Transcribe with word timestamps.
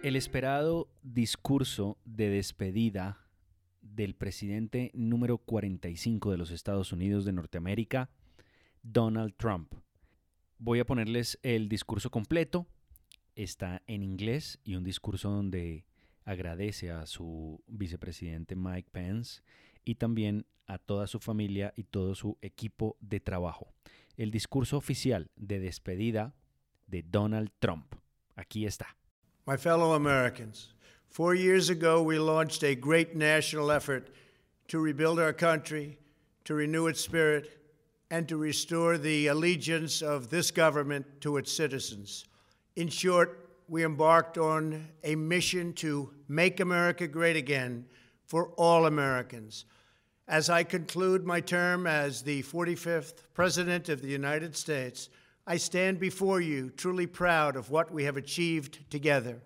El 0.00 0.14
esperado 0.14 0.88
discurso 1.02 1.98
de 2.04 2.28
despedida 2.28 3.26
del 3.82 4.14
presidente 4.14 4.92
número 4.94 5.38
45 5.38 6.30
de 6.30 6.38
los 6.38 6.52
Estados 6.52 6.92
Unidos 6.92 7.24
de 7.24 7.32
Norteamérica, 7.32 8.08
Donald 8.84 9.34
Trump. 9.36 9.74
Voy 10.58 10.78
a 10.78 10.86
ponerles 10.86 11.40
el 11.42 11.68
discurso 11.68 12.10
completo. 12.10 12.68
Está 13.34 13.82
en 13.88 14.04
inglés 14.04 14.60
y 14.62 14.76
un 14.76 14.84
discurso 14.84 15.30
donde 15.30 15.84
agradece 16.24 16.92
a 16.92 17.04
su 17.06 17.60
vicepresidente 17.66 18.54
Mike 18.54 18.90
Pence 18.92 19.42
y 19.84 19.96
también 19.96 20.46
a 20.68 20.78
toda 20.78 21.08
su 21.08 21.18
familia 21.18 21.72
y 21.74 21.82
todo 21.82 22.14
su 22.14 22.38
equipo 22.40 22.96
de 23.00 23.18
trabajo. 23.18 23.74
El 24.16 24.30
discurso 24.30 24.76
oficial 24.76 25.28
de 25.34 25.58
despedida 25.58 26.36
de 26.86 27.02
Donald 27.02 27.50
Trump. 27.58 27.94
Aquí 28.36 28.64
está. 28.64 28.97
My 29.48 29.56
fellow 29.56 29.94
Americans, 29.94 30.74
four 31.08 31.34
years 31.34 31.70
ago 31.70 32.02
we 32.02 32.18
launched 32.18 32.62
a 32.62 32.74
great 32.74 33.16
national 33.16 33.70
effort 33.70 34.10
to 34.66 34.78
rebuild 34.78 35.18
our 35.18 35.32
country, 35.32 35.96
to 36.44 36.52
renew 36.52 36.86
its 36.86 37.00
spirit, 37.00 37.58
and 38.10 38.28
to 38.28 38.36
restore 38.36 38.98
the 38.98 39.28
allegiance 39.28 40.02
of 40.02 40.28
this 40.28 40.50
government 40.50 41.06
to 41.22 41.38
its 41.38 41.50
citizens. 41.50 42.26
In 42.76 42.88
short, 42.88 43.48
we 43.68 43.86
embarked 43.86 44.36
on 44.36 44.86
a 45.02 45.14
mission 45.14 45.72
to 45.76 46.12
make 46.28 46.60
America 46.60 47.08
great 47.08 47.36
again 47.36 47.86
for 48.26 48.48
all 48.58 48.84
Americans. 48.84 49.64
As 50.28 50.50
I 50.50 50.62
conclude 50.62 51.24
my 51.24 51.40
term 51.40 51.86
as 51.86 52.20
the 52.20 52.42
45th 52.42 53.22
President 53.32 53.88
of 53.88 54.02
the 54.02 54.08
United 54.08 54.54
States, 54.54 55.08
I 55.50 55.56
stand 55.56 55.98
before 55.98 56.42
you 56.42 56.68
truly 56.68 57.06
proud 57.06 57.56
of 57.56 57.70
what 57.70 57.90
we 57.90 58.04
have 58.04 58.18
achieved 58.18 58.90
together. 58.90 59.40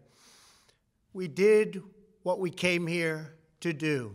We 1.12 1.28
did 1.28 1.80
what 2.24 2.40
we 2.40 2.50
came 2.50 2.88
here 2.88 3.36
to 3.60 3.72
do, 3.72 4.12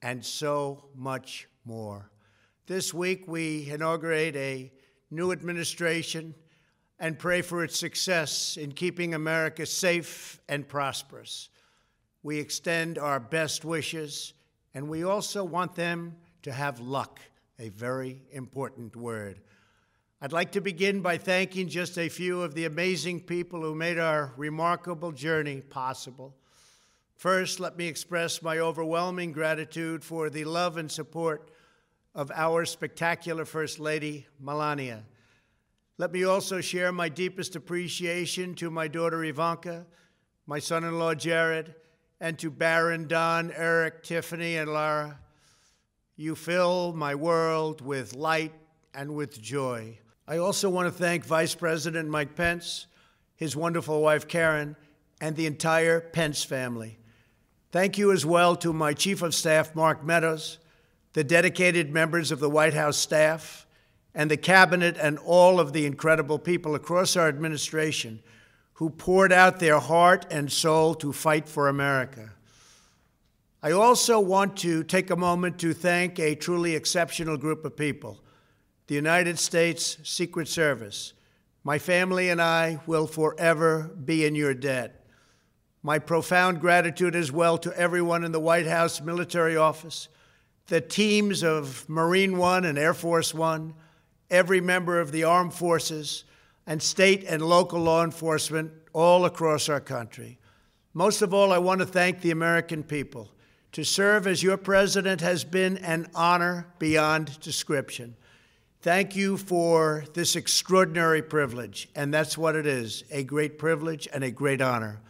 and 0.00 0.24
so 0.24 0.84
much 0.94 1.48
more. 1.64 2.08
This 2.68 2.94
week, 2.94 3.26
we 3.26 3.68
inaugurate 3.68 4.36
a 4.36 4.70
new 5.10 5.32
administration 5.32 6.36
and 7.00 7.18
pray 7.18 7.42
for 7.42 7.64
its 7.64 7.80
success 7.80 8.56
in 8.56 8.70
keeping 8.70 9.14
America 9.14 9.66
safe 9.66 10.38
and 10.48 10.68
prosperous. 10.68 11.48
We 12.22 12.38
extend 12.38 12.96
our 12.96 13.18
best 13.18 13.64
wishes 13.64 14.34
and 14.72 14.88
we 14.88 15.02
also 15.02 15.42
want 15.42 15.74
them 15.74 16.14
to 16.42 16.52
have 16.52 16.78
luck, 16.78 17.18
a 17.58 17.70
very 17.70 18.22
important 18.30 18.94
word. 18.94 19.40
I'd 20.24 20.32
like 20.32 20.52
to 20.52 20.62
begin 20.62 21.02
by 21.02 21.18
thanking 21.18 21.68
just 21.68 21.98
a 21.98 22.08
few 22.08 22.40
of 22.40 22.54
the 22.54 22.64
amazing 22.64 23.20
people 23.20 23.60
who 23.60 23.74
made 23.74 23.98
our 23.98 24.32
remarkable 24.38 25.12
journey 25.12 25.60
possible. 25.60 26.34
First, 27.14 27.60
let 27.60 27.76
me 27.76 27.86
express 27.88 28.40
my 28.40 28.60
overwhelming 28.60 29.32
gratitude 29.32 30.02
for 30.02 30.30
the 30.30 30.46
love 30.46 30.78
and 30.78 30.90
support 30.90 31.50
of 32.14 32.32
our 32.34 32.64
spectacular 32.64 33.44
First 33.44 33.78
Lady, 33.78 34.26
Melania. 34.40 35.04
Let 35.98 36.10
me 36.10 36.24
also 36.24 36.62
share 36.62 36.90
my 36.90 37.10
deepest 37.10 37.54
appreciation 37.54 38.54
to 38.54 38.70
my 38.70 38.88
daughter 38.88 39.22
Ivanka, 39.24 39.84
my 40.46 40.58
son 40.58 40.84
in 40.84 40.98
law 40.98 41.12
Jared, 41.12 41.74
and 42.18 42.38
to 42.38 42.50
Barron, 42.50 43.08
Don, 43.08 43.52
Eric, 43.54 44.02
Tiffany, 44.02 44.56
and 44.56 44.72
Lara. 44.72 45.18
You 46.16 46.34
fill 46.34 46.94
my 46.94 47.14
world 47.14 47.82
with 47.82 48.14
light 48.14 48.54
and 48.94 49.14
with 49.14 49.38
joy. 49.38 49.98
I 50.26 50.38
also 50.38 50.70
want 50.70 50.86
to 50.86 50.90
thank 50.90 51.26
Vice 51.26 51.54
President 51.54 52.08
Mike 52.08 52.34
Pence, 52.34 52.86
his 53.36 53.54
wonderful 53.54 54.00
wife 54.00 54.26
Karen, 54.26 54.74
and 55.20 55.36
the 55.36 55.44
entire 55.44 56.00
Pence 56.00 56.42
family. 56.42 56.96
Thank 57.72 57.98
you 57.98 58.10
as 58.10 58.24
well 58.24 58.56
to 58.56 58.72
my 58.72 58.94
Chief 58.94 59.20
of 59.20 59.34
Staff, 59.34 59.74
Mark 59.74 60.02
Meadows, 60.02 60.58
the 61.12 61.24
dedicated 61.24 61.92
members 61.92 62.32
of 62.32 62.40
the 62.40 62.48
White 62.48 62.72
House 62.72 62.96
staff, 62.96 63.66
and 64.14 64.30
the 64.30 64.38
Cabinet, 64.38 64.96
and 64.96 65.18
all 65.18 65.60
of 65.60 65.74
the 65.74 65.84
incredible 65.84 66.38
people 66.38 66.74
across 66.74 67.16
our 67.16 67.28
administration 67.28 68.22
who 68.74 68.88
poured 68.88 69.32
out 69.32 69.60
their 69.60 69.78
heart 69.78 70.24
and 70.30 70.50
soul 70.50 70.94
to 70.94 71.12
fight 71.12 71.50
for 71.50 71.68
America. 71.68 72.30
I 73.62 73.72
also 73.72 74.20
want 74.20 74.56
to 74.58 74.84
take 74.84 75.10
a 75.10 75.16
moment 75.16 75.58
to 75.58 75.74
thank 75.74 76.18
a 76.18 76.34
truly 76.34 76.74
exceptional 76.74 77.36
group 77.36 77.64
of 77.66 77.76
people 77.76 78.23
the 78.86 78.94
United 78.94 79.38
States 79.38 79.98
Secret 80.02 80.46
Service. 80.46 81.14
My 81.62 81.78
family 81.78 82.28
and 82.28 82.40
I 82.42 82.80
will 82.86 83.06
forever 83.06 83.90
be 84.04 84.26
in 84.26 84.34
your 84.34 84.52
debt. 84.52 85.06
My 85.82 85.98
profound 85.98 86.60
gratitude 86.60 87.16
as 87.16 87.32
well 87.32 87.56
to 87.58 87.76
everyone 87.78 88.24
in 88.24 88.32
the 88.32 88.40
White 88.40 88.66
House 88.66 89.00
military 89.00 89.56
office, 89.56 90.08
the 90.66 90.80
teams 90.80 91.42
of 91.42 91.88
Marine 91.88 92.36
One 92.36 92.64
and 92.64 92.78
Air 92.78 92.94
Force 92.94 93.32
One, 93.32 93.74
every 94.30 94.60
member 94.60 95.00
of 95.00 95.12
the 95.12 95.24
armed 95.24 95.54
forces, 95.54 96.24
and 96.66 96.82
state 96.82 97.24
and 97.24 97.42
local 97.42 97.80
law 97.80 98.04
enforcement 98.04 98.72
all 98.92 99.24
across 99.24 99.68
our 99.68 99.80
country. 99.80 100.38
Most 100.92 101.22
of 101.22 101.34
all, 101.34 101.52
I 101.52 101.58
want 101.58 101.80
to 101.80 101.86
thank 101.86 102.20
the 102.20 102.30
American 102.30 102.82
people. 102.82 103.30
To 103.72 103.84
serve 103.84 104.26
as 104.26 104.42
your 104.42 104.56
president 104.56 105.20
has 105.20 105.42
been 105.42 105.78
an 105.78 106.08
honor 106.14 106.68
beyond 106.78 107.40
description. 107.40 108.16
Thank 108.84 109.16
you 109.16 109.38
for 109.38 110.04
this 110.12 110.36
extraordinary 110.36 111.22
privilege, 111.22 111.88
and 111.94 112.12
that's 112.12 112.36
what 112.36 112.54
it 112.54 112.66
is 112.66 113.02
a 113.10 113.24
great 113.24 113.56
privilege 113.56 114.06
and 114.12 114.22
a 114.22 114.30
great 114.30 114.60
honor. 114.60 115.00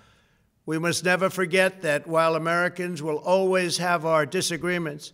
We 0.65 0.79
must 0.79 1.05
never 1.05 1.29
forget 1.29 1.83
that 1.83 2.07
while 2.07 2.37
Americans 2.37 3.03
will 3.03 3.17
always 3.17 3.79
have 3.79 4.07
our 4.07 4.27
disagreements, 4.27 5.13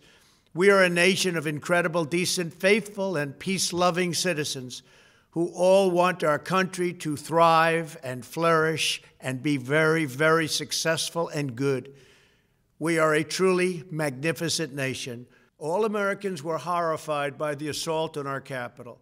we 0.53 0.69
are 0.69 0.83
a 0.83 0.89
nation 0.89 1.35
of 1.35 1.47
incredible, 1.47 2.05
decent, 2.05 2.53
faithful, 2.53 3.17
and 3.17 3.39
peace 3.39 3.73
loving 3.73 4.13
citizens 4.13 4.83
who 5.31 5.47
all 5.55 5.89
want 5.89 6.23
our 6.23 6.37
country 6.37 6.93
to 6.93 7.17
thrive 7.17 7.97
and 8.03 8.23
flourish 8.23 9.01
and 9.19 9.41
be 9.41 9.57
very, 9.57 10.05
very 10.05 10.47
successful 10.47 11.29
and 11.29 11.55
good. 11.55 11.91
We 12.77 12.99
are 12.99 13.15
a 13.15 13.23
truly 13.23 13.85
magnificent 13.89 14.75
nation. 14.75 15.25
All 15.61 15.85
Americans 15.85 16.41
were 16.41 16.57
horrified 16.57 17.37
by 17.37 17.53
the 17.53 17.67
assault 17.67 18.17
on 18.17 18.25
our 18.25 18.41
Capitol. 18.41 18.99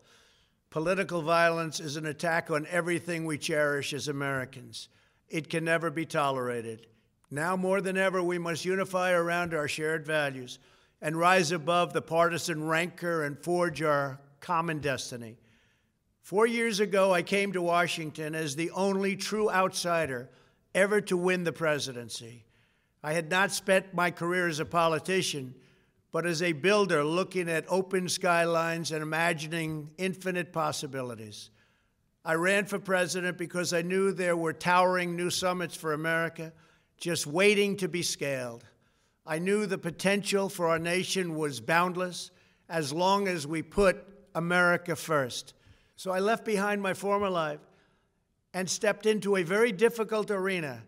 Political 0.69 1.21
violence 1.21 1.79
is 1.79 1.95
an 1.95 2.05
attack 2.05 2.51
on 2.51 2.67
everything 2.69 3.23
we 3.23 3.37
cherish 3.37 3.93
as 3.93 4.09
Americans. 4.09 4.89
It 5.29 5.49
can 5.49 5.63
never 5.63 5.89
be 5.89 6.05
tolerated. 6.05 6.87
Now 7.31 7.55
more 7.55 7.79
than 7.79 7.95
ever, 7.95 8.21
we 8.21 8.37
must 8.39 8.65
unify 8.65 9.11
around 9.11 9.53
our 9.53 9.69
shared 9.69 10.05
values 10.05 10.59
and 11.01 11.15
rise 11.15 11.53
above 11.53 11.93
the 11.93 12.01
partisan 12.01 12.67
rancor 12.67 13.23
and 13.23 13.41
forge 13.41 13.81
our 13.81 14.19
common 14.41 14.79
destiny. 14.79 15.37
Four 16.21 16.45
years 16.45 16.81
ago, 16.81 17.13
I 17.13 17.21
came 17.21 17.53
to 17.53 17.61
Washington 17.61 18.35
as 18.35 18.57
the 18.57 18.71
only 18.71 19.15
true 19.15 19.49
outsider 19.49 20.29
ever 20.75 20.99
to 20.99 21.15
win 21.15 21.45
the 21.45 21.53
presidency. 21.53 22.43
I 23.01 23.13
had 23.13 23.29
not 23.29 23.53
spent 23.53 23.93
my 23.93 24.11
career 24.11 24.49
as 24.49 24.59
a 24.59 24.65
politician, 24.65 25.55
but 26.11 26.25
as 26.25 26.41
a 26.41 26.53
builder 26.53 27.03
looking 27.03 27.49
at 27.49 27.65
open 27.69 28.09
skylines 28.09 28.91
and 28.91 29.03
imagining 29.03 29.89
infinite 29.97 30.51
possibilities. 30.51 31.51
I 32.25 32.33
ran 32.33 32.65
for 32.65 32.79
president 32.79 33.37
because 33.37 33.73
I 33.73 33.81
knew 33.81 34.11
there 34.11 34.35
were 34.35 34.53
towering 34.53 35.15
new 35.15 35.29
summits 35.29 35.75
for 35.75 35.93
America 35.93 36.51
just 36.97 37.27
waiting 37.27 37.77
to 37.77 37.87
be 37.87 38.03
scaled. 38.03 38.65
I 39.25 39.39
knew 39.39 39.65
the 39.65 39.77
potential 39.77 40.49
for 40.49 40.67
our 40.67 40.79
nation 40.79 41.35
was 41.35 41.61
boundless 41.61 42.31
as 42.67 42.91
long 42.91 43.27
as 43.27 43.47
we 43.47 43.61
put 43.61 44.03
America 44.35 44.95
first. 44.95 45.53
So 45.95 46.11
I 46.11 46.19
left 46.19 46.45
behind 46.45 46.81
my 46.81 46.93
former 46.93 47.29
life 47.29 47.59
and 48.53 48.69
stepped 48.69 49.05
into 49.05 49.35
a 49.35 49.43
very 49.43 49.71
difficult 49.71 50.31
arena, 50.31 50.83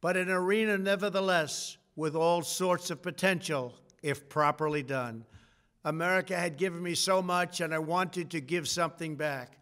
but 0.00 0.16
an 0.16 0.30
arena 0.30 0.76
nevertheless 0.76 1.78
with 1.94 2.16
all 2.16 2.42
sorts 2.42 2.90
of 2.90 3.02
potential 3.02 3.74
if 4.02 4.28
properly 4.28 4.82
done. 4.82 5.24
America 5.84 6.36
had 6.36 6.56
given 6.56 6.82
me 6.82 6.94
so 6.94 7.22
much, 7.22 7.60
and 7.60 7.74
I 7.74 7.78
wanted 7.78 8.30
to 8.30 8.40
give 8.40 8.66
something 8.68 9.16
back. 9.16 9.58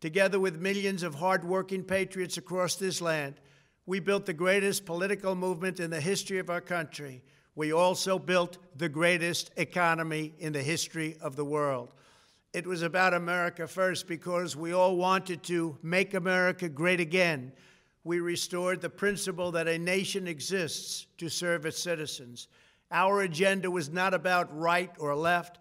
Together 0.00 0.38
with 0.38 0.60
millions 0.60 1.02
of 1.02 1.14
hardworking 1.14 1.82
patriots 1.82 2.36
across 2.36 2.76
this 2.76 3.00
land, 3.00 3.40
we 3.86 4.00
built 4.00 4.26
the 4.26 4.32
greatest 4.32 4.84
political 4.84 5.34
movement 5.34 5.80
in 5.80 5.90
the 5.90 6.00
history 6.00 6.38
of 6.38 6.50
our 6.50 6.60
country. 6.60 7.22
We 7.54 7.72
also 7.72 8.18
built 8.18 8.58
the 8.76 8.88
greatest 8.88 9.50
economy 9.56 10.34
in 10.38 10.52
the 10.52 10.62
history 10.62 11.16
of 11.20 11.36
the 11.36 11.44
world. 11.44 11.92
It 12.52 12.66
was 12.66 12.82
about 12.82 13.14
America 13.14 13.66
first 13.68 14.08
because 14.08 14.56
we 14.56 14.72
all 14.72 14.96
wanted 14.96 15.42
to 15.44 15.76
make 15.82 16.14
America 16.14 16.68
great 16.68 17.00
again. 17.00 17.52
We 18.02 18.20
restored 18.20 18.80
the 18.80 18.90
principle 18.90 19.52
that 19.52 19.68
a 19.68 19.78
nation 19.78 20.26
exists 20.26 21.06
to 21.18 21.28
serve 21.28 21.66
its 21.66 21.78
citizens. 21.78 22.48
Our 22.90 23.22
agenda 23.22 23.70
was 23.70 23.90
not 23.90 24.14
about 24.14 24.56
right 24.56 24.90
or 24.98 25.14
left. 25.14 25.58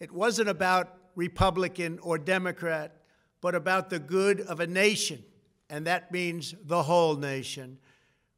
It 0.00 0.10
wasn't 0.10 0.48
about 0.48 0.96
Republican 1.14 1.98
or 2.00 2.18
Democrat, 2.18 2.96
but 3.40 3.54
about 3.54 3.90
the 3.90 3.98
good 3.98 4.40
of 4.40 4.60
a 4.60 4.66
nation, 4.66 5.22
and 5.68 5.86
that 5.86 6.12
means 6.12 6.54
the 6.64 6.82
whole 6.82 7.16
nation. 7.16 7.78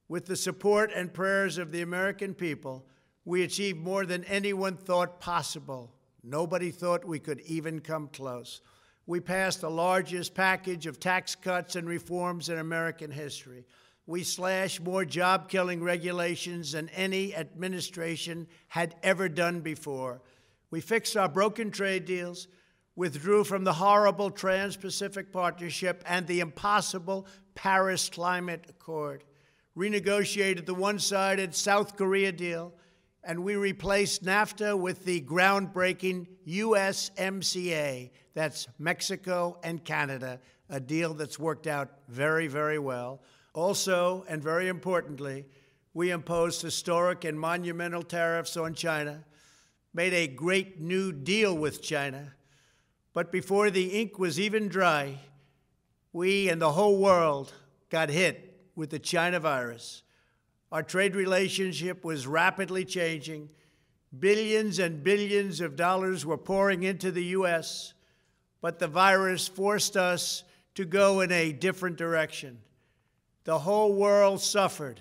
With 0.08 0.26
the 0.26 0.36
support 0.36 0.92
and 0.94 1.12
prayers 1.12 1.58
of 1.58 1.72
the 1.72 1.82
American 1.82 2.34
people, 2.34 2.84
we 3.24 3.42
achieved 3.44 3.78
more 3.78 4.04
than 4.04 4.24
anyone 4.24 4.76
thought 4.76 5.20
possible. 5.20 5.94
Nobody 6.22 6.70
thought 6.70 7.04
we 7.04 7.18
could 7.18 7.40
even 7.40 7.80
come 7.80 8.08
close. 8.08 8.60
We 9.06 9.20
passed 9.20 9.60
the 9.60 9.70
largest 9.70 10.34
package 10.34 10.86
of 10.86 11.00
tax 11.00 11.34
cuts 11.34 11.76
and 11.76 11.88
reforms 11.88 12.48
in 12.48 12.58
American 12.58 13.10
history. 13.10 13.64
We 14.06 14.24
slashed 14.24 14.80
more 14.80 15.04
job 15.04 15.48
killing 15.48 15.82
regulations 15.82 16.72
than 16.72 16.88
any 16.90 17.34
administration 17.34 18.48
had 18.68 18.96
ever 19.02 19.28
done 19.28 19.60
before. 19.60 20.22
We 20.70 20.80
fixed 20.80 21.16
our 21.16 21.28
broken 21.28 21.70
trade 21.70 22.04
deals, 22.04 22.48
withdrew 22.96 23.44
from 23.44 23.64
the 23.64 23.72
horrible 23.72 24.30
Trans 24.30 24.76
Pacific 24.76 25.32
Partnership 25.32 26.02
and 26.06 26.26
the 26.26 26.40
impossible 26.40 27.26
Paris 27.54 28.08
Climate 28.08 28.66
Accord, 28.68 29.24
renegotiated 29.76 30.66
the 30.66 30.74
one 30.74 30.98
sided 30.98 31.54
South 31.54 31.96
Korea 31.96 32.32
deal, 32.32 32.72
and 33.24 33.44
we 33.44 33.56
replaced 33.56 34.24
NAFTA 34.24 34.78
with 34.78 35.04
the 35.04 35.20
groundbreaking 35.22 36.26
USMCA. 36.46 38.10
That's 38.34 38.66
Mexico 38.78 39.58
and 39.62 39.84
Canada, 39.84 40.40
a 40.68 40.80
deal 40.80 41.14
that's 41.14 41.38
worked 41.38 41.66
out 41.66 41.90
very, 42.08 42.48
very 42.48 42.78
well. 42.78 43.22
Also, 43.54 44.24
and 44.28 44.42
very 44.42 44.68
importantly, 44.68 45.46
we 45.94 46.10
imposed 46.10 46.62
historic 46.62 47.24
and 47.24 47.38
monumental 47.38 48.02
tariffs 48.02 48.56
on 48.56 48.74
China, 48.74 49.24
made 49.92 50.14
a 50.14 50.26
great 50.26 50.80
new 50.80 51.12
deal 51.12 51.54
with 51.54 51.82
China. 51.82 52.32
But 53.12 53.30
before 53.30 53.70
the 53.70 53.88
ink 54.00 54.18
was 54.18 54.40
even 54.40 54.68
dry, 54.68 55.18
we 56.12 56.48
and 56.48 56.60
the 56.62 56.72
whole 56.72 56.96
world 56.98 57.52
got 57.90 58.08
hit 58.08 58.70
with 58.74 58.88
the 58.88 58.98
China 58.98 59.38
virus. 59.38 60.02
Our 60.70 60.82
trade 60.82 61.14
relationship 61.14 62.04
was 62.04 62.26
rapidly 62.26 62.86
changing. 62.86 63.50
Billions 64.18 64.78
and 64.78 65.04
billions 65.04 65.60
of 65.60 65.76
dollars 65.76 66.24
were 66.24 66.38
pouring 66.38 66.82
into 66.82 67.10
the 67.10 67.24
U.S., 67.24 67.92
but 68.62 68.78
the 68.78 68.88
virus 68.88 69.48
forced 69.48 69.96
us 69.96 70.44
to 70.74 70.86
go 70.86 71.20
in 71.20 71.30
a 71.32 71.52
different 71.52 71.96
direction. 71.98 72.58
The 73.44 73.58
whole 73.58 73.94
world 73.94 74.40
suffered, 74.40 75.00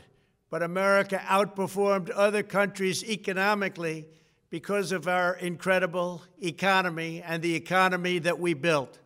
but 0.50 0.64
America 0.64 1.22
outperformed 1.26 2.12
other 2.14 2.44
countries 2.44 3.04
economically 3.04 4.08
because 4.50 4.92
of 4.92 5.08
our 5.08 5.36
incredible 5.36 6.24
economy 6.42 7.22
and 7.22 7.42
the 7.42 7.56
economy 7.56 8.20
that 8.20 8.40
we 8.40 8.54
built. 8.54 9.00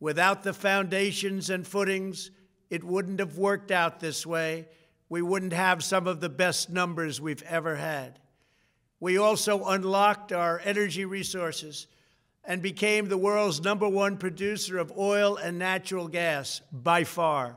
Without 0.00 0.42
the 0.42 0.52
foundations 0.52 1.48
and 1.48 1.66
footings, 1.66 2.30
it 2.70 2.82
wouldn't 2.82 3.20
have 3.20 3.38
worked 3.38 3.70
out 3.70 4.00
this 4.00 4.26
way. 4.26 4.66
We 5.08 5.22
wouldn't 5.22 5.52
have 5.52 5.84
some 5.84 6.06
of 6.06 6.20
the 6.20 6.28
best 6.28 6.68
numbers 6.68 7.20
we've 7.20 7.42
ever 7.42 7.76
had. 7.76 8.18
We 8.98 9.16
also 9.16 9.64
unlocked 9.64 10.32
our 10.32 10.60
energy 10.64 11.04
resources 11.04 11.86
and 12.44 12.60
became 12.60 13.08
the 13.08 13.18
world's 13.18 13.62
number 13.62 13.88
one 13.88 14.16
producer 14.16 14.78
of 14.78 14.92
oil 14.98 15.36
and 15.36 15.58
natural 15.58 16.08
gas 16.08 16.60
by 16.72 17.04
far. 17.04 17.56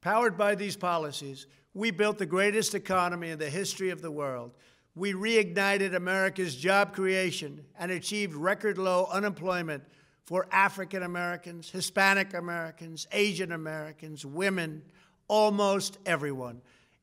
Powered 0.00 0.38
by 0.38 0.54
these 0.54 0.76
policies, 0.76 1.46
we 1.74 1.90
built 1.90 2.18
the 2.18 2.26
greatest 2.26 2.74
economy 2.74 3.30
in 3.30 3.38
the 3.38 3.50
history 3.50 3.90
of 3.90 4.00
the 4.00 4.10
world. 4.10 4.52
We 4.94 5.12
reignited 5.12 5.94
America's 5.94 6.56
job 6.56 6.94
creation 6.94 7.64
and 7.78 7.92
achieved 7.92 8.34
record 8.34 8.78
low 8.78 9.06
unemployment 9.12 9.84
for 10.24 10.46
African 10.50 11.02
Americans, 11.02 11.70
Hispanic 11.70 12.34
Americans, 12.34 13.06
Asian 13.12 13.52
Americans, 13.52 14.24
women, 14.24 14.82
almost 15.28 15.98
everyone. 16.06 16.62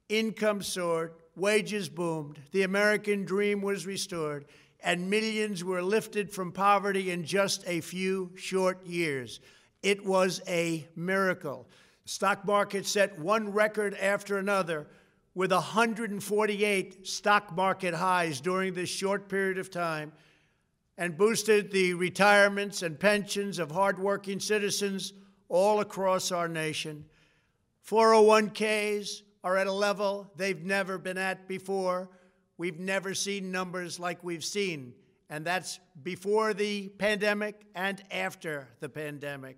Income 0.10 0.64
soared, 0.64 1.14
wages 1.36 1.90
boomed, 1.90 2.40
the 2.52 2.64
American 2.64 3.26
dream 3.26 3.62
was 3.62 3.86
restored, 3.86 4.46
and 4.82 5.10
millions 5.10 5.64
were 5.64 5.82
lifted 5.82 6.32
from 6.32 6.52
poverty 6.52 7.12
in 7.12 7.24
just 7.24 7.64
a 7.68 7.82
few 7.82 8.32
short 8.36 8.86
years. 8.86 9.40
It 9.84 10.06
was 10.06 10.42
a 10.48 10.88
miracle. 10.96 11.68
Stock 12.08 12.46
market 12.46 12.86
set 12.86 13.20
one 13.20 13.52
record 13.52 13.94
after 13.96 14.38
another 14.38 14.88
with 15.36 15.52
148 15.52 17.06
stock 17.06 17.54
market 17.54 17.94
highs 17.94 18.40
during 18.40 18.74
this 18.74 18.88
short 18.88 19.28
period 19.28 19.58
of 19.58 19.70
time 19.70 20.14
and 20.98 21.18
boosted 21.18 21.70
the 21.70 21.94
retirements 21.96 22.82
and 22.82 22.98
pensions 22.98 23.60
of 23.60 23.72
hardworking 23.72 24.40
citizens 24.40 25.12
all 25.50 25.82
across 25.82 26.32
our 26.32 26.48
nation. 26.48 27.04
401ks 27.86 29.24
are 29.44 29.58
at 29.58 29.68
a 29.68 29.72
level 29.74 30.32
they've 30.38 30.64
never 30.64 30.98
been 30.98 31.18
at 31.18 31.46
before. 31.46 32.10
We've 32.58 32.80
never 32.80 33.14
seen 33.14 33.52
numbers 33.52 34.00
like 34.00 34.24
we've 34.24 34.46
seen, 34.46 34.94
and 35.30 35.44
that's 35.44 35.78
before 36.04 36.54
the 36.54 36.88
pandemic 36.88 37.66
and 37.76 38.02
after 38.12 38.70
the 38.80 38.88
pandemic. 38.88 39.58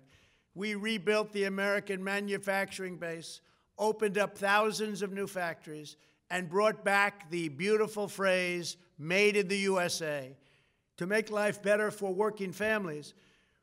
We 0.54 0.74
rebuilt 0.74 1.32
the 1.32 1.44
American 1.44 2.02
manufacturing 2.02 2.96
base, 2.96 3.40
opened 3.78 4.18
up 4.18 4.36
thousands 4.36 5.02
of 5.02 5.12
new 5.12 5.26
factories, 5.26 5.96
and 6.30 6.48
brought 6.48 6.84
back 6.84 7.30
the 7.30 7.48
beautiful 7.48 8.08
phrase, 8.08 8.76
made 8.98 9.36
in 9.36 9.48
the 9.48 9.58
USA. 9.58 10.36
To 10.98 11.06
make 11.06 11.30
life 11.30 11.62
better 11.62 11.90
for 11.90 12.12
working 12.12 12.52
families, 12.52 13.14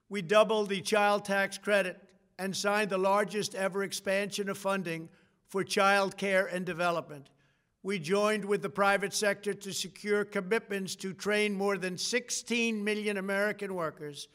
we 0.10 0.22
doubled 0.22 0.70
the 0.70 0.82
child 0.82 1.26
tax 1.26 1.58
credit 1.58 2.02
and 2.40 2.56
signed 2.56 2.90
the 2.90 2.98
largest 2.98 3.56
ever 3.56 3.84
expansion 3.84 4.50
of 4.50 4.58
funding 4.58 5.10
for 5.48 5.64
child 5.64 6.18
care 6.18 6.46
and 6.48 6.66
development. 6.66 7.30
We 7.84 8.00
joined 8.00 8.44
with 8.44 8.62
the 8.62 8.70
private 8.70 9.14
sector 9.14 9.54
to 9.54 9.74
secure 9.74 10.26
commitments 10.26 10.96
to 10.98 11.14
train 11.14 11.54
more 11.54 11.78
than 11.78 11.98
16 11.98 12.84
million 12.84 13.18
American 13.18 13.76
workers 13.76 14.28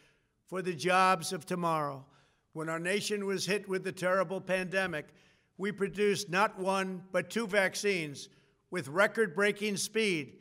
for 0.47 0.63
the 0.63 0.73
jobs 0.73 1.33
of 1.33 1.45
tomorrow. 1.45 2.05
When 2.53 2.69
our 2.69 2.79
nation 2.79 3.25
was 3.25 3.47
hit 3.47 3.69
with 3.69 3.85
the 3.85 3.93
terrible 3.93 4.41
pandemic, 4.41 5.09
we 5.57 5.73
produced 5.73 6.29
not 6.29 6.59
one, 6.59 7.03
but 7.13 7.31
two 7.31 7.47
vaccines 7.47 8.29
with 8.71 8.89
record 8.89 9.35
breaking 9.35 9.77
speed, 9.77 10.35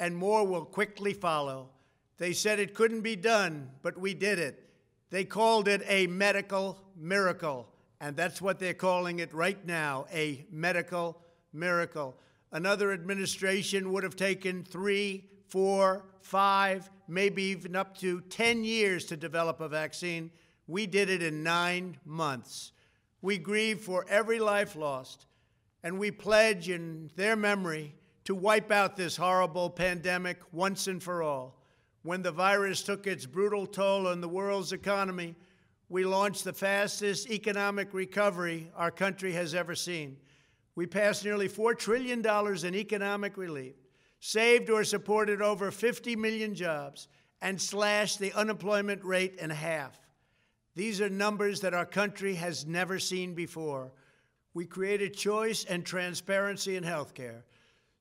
and 0.00 0.16
more 0.16 0.46
will 0.46 0.64
quickly 0.64 1.12
follow. 1.12 1.70
They 2.18 2.32
said 2.32 2.58
it 2.58 2.74
couldn't 2.74 3.00
be 3.02 3.16
done, 3.16 3.70
but 3.82 3.98
we 3.98 4.14
did 4.14 4.38
it. 4.38 4.68
They 5.10 5.24
called 5.24 5.68
it 5.68 5.82
a 5.86 6.06
medical 6.06 6.78
miracle, 6.96 7.68
and 8.00 8.16
that's 8.16 8.42
what 8.42 8.58
they're 8.58 8.74
calling 8.74 9.20
it 9.20 9.32
right 9.32 9.64
now 9.66 10.06
a 10.12 10.46
medical 10.50 11.20
miracle. 11.52 12.16
Another 12.52 12.92
administration 12.92 13.92
would 13.92 14.04
have 14.04 14.16
taken 14.16 14.64
three, 14.64 15.24
four, 15.48 16.04
five, 16.20 16.90
maybe 17.08 17.42
even 17.42 17.76
up 17.76 17.96
to 17.98 18.20
10 18.22 18.64
years 18.64 19.04
to 19.06 19.16
develop 19.16 19.60
a 19.60 19.68
vaccine. 19.68 20.30
We 20.68 20.86
did 20.86 21.08
it 21.08 21.22
in 21.22 21.42
nine 21.42 21.96
months. 22.04 22.72
We 23.22 23.38
grieve 23.38 23.80
for 23.80 24.04
every 24.08 24.38
life 24.38 24.76
lost, 24.76 25.26
and 25.82 25.98
we 25.98 26.10
pledge 26.10 26.68
in 26.68 27.10
their 27.16 27.34
memory 27.34 27.94
to 28.24 28.34
wipe 28.34 28.70
out 28.70 28.94
this 28.94 29.16
horrible 29.16 29.70
pandemic 29.70 30.38
once 30.52 30.86
and 30.86 31.02
for 31.02 31.22
all. 31.22 31.62
When 32.02 32.22
the 32.22 32.30
virus 32.30 32.82
took 32.82 33.06
its 33.06 33.24
brutal 33.24 33.66
toll 33.66 34.06
on 34.06 34.20
the 34.20 34.28
world's 34.28 34.72
economy, 34.72 35.34
we 35.88 36.04
launched 36.04 36.44
the 36.44 36.52
fastest 36.52 37.30
economic 37.30 37.94
recovery 37.94 38.70
our 38.76 38.90
country 38.90 39.32
has 39.32 39.54
ever 39.54 39.74
seen. 39.74 40.18
We 40.74 40.86
passed 40.86 41.24
nearly 41.24 41.48
$4 41.48 41.78
trillion 41.78 42.24
in 42.24 42.74
economic 42.74 43.38
relief, 43.38 43.74
saved 44.20 44.68
or 44.68 44.84
supported 44.84 45.40
over 45.40 45.70
50 45.70 46.14
million 46.14 46.54
jobs, 46.54 47.08
and 47.40 47.60
slashed 47.60 48.18
the 48.18 48.34
unemployment 48.34 49.02
rate 49.02 49.36
in 49.40 49.48
half. 49.48 49.98
These 50.78 51.00
are 51.00 51.08
numbers 51.08 51.62
that 51.62 51.74
our 51.74 51.84
country 51.84 52.36
has 52.36 52.64
never 52.64 53.00
seen 53.00 53.34
before. 53.34 53.90
We 54.54 54.64
created 54.64 55.12
choice 55.12 55.64
and 55.64 55.84
transparency 55.84 56.76
in 56.76 56.84
healthcare, 56.84 57.42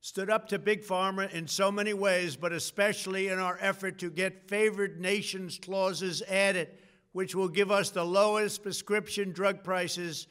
stood 0.02 0.30
up 0.30 0.48
to 0.50 0.60
Big 0.60 0.84
Pharma 0.84 1.34
in 1.34 1.48
so 1.48 1.72
many 1.72 1.96
ways, 1.96 2.36
but 2.36 2.52
especially 2.52 3.30
in 3.30 3.40
our 3.40 3.58
effort 3.62 3.98
to 3.98 4.12
get 4.12 4.48
favored 4.48 5.02
nations 5.02 5.58
clauses 5.60 6.22
added, 6.28 6.68
which 7.14 7.34
will 7.34 7.48
give 7.48 7.72
us 7.72 7.90
the 7.90 8.06
lowest 8.06 8.62
prescription 8.62 9.32
drug 9.32 9.64
prices 9.64 10.28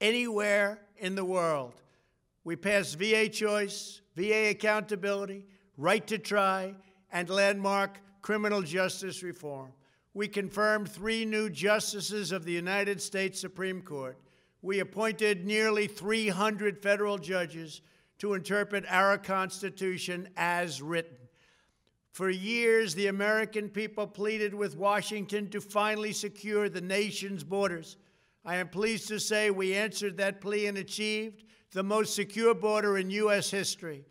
anywhere 0.00 0.78
in 0.98 1.16
the 1.16 1.24
world. 1.24 1.82
We 2.44 2.54
passed 2.54 2.96
VA 2.96 3.28
choice, 3.28 4.02
VA 4.14 4.50
accountability, 4.50 5.46
right 5.76 6.06
to 6.06 6.18
try, 6.18 6.76
and 7.10 7.28
landmark 7.28 7.98
criminal 8.22 8.62
justice 8.62 9.24
reform. 9.24 9.72
We 10.18 10.26
confirmed 10.26 10.90
three 10.90 11.24
new 11.24 11.48
justices 11.48 12.32
of 12.32 12.44
the 12.44 12.50
United 12.50 13.00
States 13.00 13.40
Supreme 13.40 13.80
Court. 13.80 14.18
We 14.62 14.80
appointed 14.80 15.46
nearly 15.46 15.86
300 15.86 16.82
federal 16.82 17.18
judges 17.18 17.82
to 18.18 18.34
interpret 18.34 18.84
our 18.88 19.16
Constitution 19.16 20.28
as 20.36 20.82
written. 20.82 21.16
For 22.10 22.30
years, 22.30 22.96
the 22.96 23.06
American 23.06 23.68
people 23.68 24.08
pleaded 24.08 24.52
with 24.52 24.76
Washington 24.76 25.50
to 25.50 25.60
finally 25.60 26.12
secure 26.12 26.68
the 26.68 26.80
nation's 26.80 27.44
borders. 27.44 27.96
I 28.44 28.56
am 28.56 28.70
pleased 28.70 29.06
to 29.10 29.20
say 29.20 29.52
we 29.52 29.76
answered 29.76 30.16
that 30.16 30.40
plea 30.40 30.66
and 30.66 30.78
achieved 30.78 31.44
the 31.70 31.84
most 31.84 32.16
secure 32.16 32.56
border 32.56 32.98
in 32.98 33.08
U.S. 33.10 33.52
history. 33.52 34.04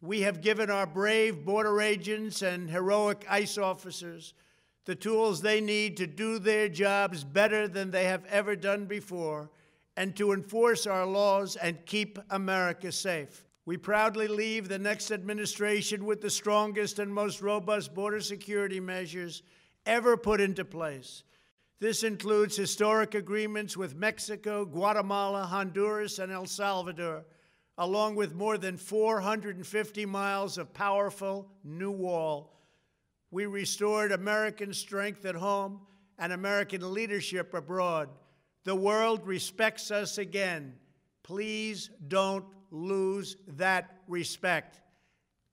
We 0.00 0.20
have 0.20 0.40
given 0.40 0.70
our 0.70 0.86
brave 0.86 1.44
border 1.44 1.80
agents 1.80 2.42
and 2.42 2.70
heroic 2.70 3.26
ICE 3.28 3.58
officers 3.58 4.34
the 4.84 4.94
tools 4.94 5.40
they 5.40 5.60
need 5.60 5.96
to 5.96 6.06
do 6.06 6.38
their 6.38 6.68
jobs 6.68 7.24
better 7.24 7.68
than 7.68 7.90
they 7.90 8.04
have 8.04 8.24
ever 8.26 8.56
done 8.56 8.86
before 8.86 9.50
and 9.96 10.16
to 10.16 10.32
enforce 10.32 10.86
our 10.86 11.06
laws 11.06 11.56
and 11.56 11.86
keep 11.86 12.18
America 12.30 12.90
safe. 12.90 13.44
We 13.64 13.76
proudly 13.76 14.26
leave 14.26 14.68
the 14.68 14.78
next 14.78 15.12
administration 15.12 16.04
with 16.04 16.20
the 16.20 16.30
strongest 16.30 16.98
and 16.98 17.12
most 17.12 17.40
robust 17.40 17.94
border 17.94 18.20
security 18.20 18.80
measures 18.80 19.42
ever 19.86 20.16
put 20.16 20.40
into 20.40 20.64
place. 20.64 21.22
This 21.78 22.02
includes 22.02 22.56
historic 22.56 23.14
agreements 23.14 23.76
with 23.76 23.96
Mexico, 23.96 24.64
Guatemala, 24.64 25.44
Honduras, 25.44 26.18
and 26.18 26.32
El 26.32 26.46
Salvador, 26.46 27.24
along 27.78 28.14
with 28.14 28.34
more 28.34 28.58
than 28.58 28.76
450 28.76 30.06
miles 30.06 30.58
of 30.58 30.72
powerful 30.72 31.48
new 31.64 31.90
wall. 31.90 32.52
We 33.32 33.46
restored 33.46 34.12
American 34.12 34.74
strength 34.74 35.24
at 35.24 35.34
home 35.34 35.80
and 36.18 36.34
American 36.34 36.92
leadership 36.92 37.54
abroad. 37.54 38.10
The 38.64 38.76
world 38.76 39.26
respects 39.26 39.90
us 39.90 40.18
again. 40.18 40.74
Please 41.22 41.88
don't 42.08 42.44
lose 42.70 43.36
that 43.56 44.02
respect. 44.06 44.82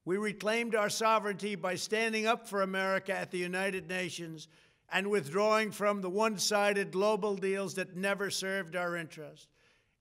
We 0.03 0.17
reclaimed 0.17 0.75
our 0.75 0.89
sovereignty 0.89 1.55
by 1.55 1.75
standing 1.75 2.27
up 2.27 2.47
for 2.49 2.63
America 2.63 3.17
at 3.17 3.31
the 3.31 3.37
United 3.37 3.87
Nations 3.87 4.49
and 4.91 5.09
withdrawing 5.09 5.71
from 5.71 6.01
the 6.01 6.09
one 6.09 6.37
sided 6.37 6.91
global 6.91 7.35
deals 7.35 7.75
that 7.75 7.95
never 7.95 8.29
served 8.29 8.75
our 8.75 8.97
interest. 8.97 9.47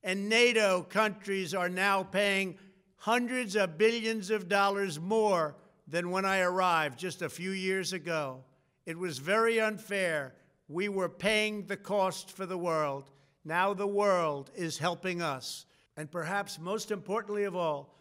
And 0.03 0.29
NATO 0.29 0.83
countries 0.83 1.55
are 1.55 1.69
now 1.69 2.03
paying 2.03 2.59
hundreds 2.97 3.55
of 3.55 3.79
billions 3.79 4.31
of 4.31 4.49
dollars 4.49 4.99
more 4.99 5.55
than 5.89 6.11
when 6.11 6.25
I 6.25 6.41
arrived 6.41 6.99
just 6.99 7.23
a 7.23 7.29
few 7.29 7.51
years 7.51 7.93
ago. 7.93 8.45
It 8.85 8.99
was 8.99 9.19
very 9.19 9.61
unfair. 9.61 10.35
We 10.69 10.89
were 10.89 11.09
paying 11.09 11.67
the 11.67 11.77
cost 11.77 12.31
for 12.31 12.47
the 12.47 12.59
world. 12.59 13.11
Now 13.45 13.73
the 13.73 13.87
world 13.87 14.51
is 14.55 14.79
helping 14.79 15.23
us. 15.23 15.65
And 15.97 16.11
perhaps 16.11 16.59
most 16.59 16.91
importantly 16.91 17.45
of 17.45 17.57
all, 17.57 17.95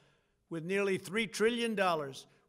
with 0.50 0.66
nearly 0.66 1.00
$3 1.00 1.32
trillion, 1.32 1.80